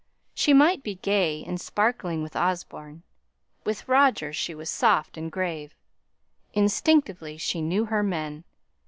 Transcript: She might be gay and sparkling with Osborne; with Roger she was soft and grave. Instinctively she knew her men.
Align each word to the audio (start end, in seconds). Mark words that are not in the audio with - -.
She 0.33 0.51
might 0.51 0.81
be 0.81 0.95
gay 0.95 1.43
and 1.45 1.61
sparkling 1.61 2.23
with 2.23 2.35
Osborne; 2.35 3.03
with 3.63 3.87
Roger 3.87 4.33
she 4.33 4.55
was 4.55 4.67
soft 4.67 5.15
and 5.15 5.31
grave. 5.31 5.75
Instinctively 6.53 7.37
she 7.37 7.61
knew 7.61 7.85
her 7.85 8.01
men. 8.01 8.43